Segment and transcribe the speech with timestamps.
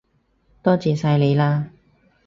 [0.63, 1.67] 多謝晒你喇